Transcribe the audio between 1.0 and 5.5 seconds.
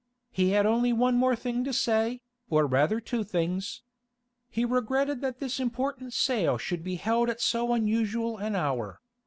more thing to say, or rather two things. He regretted that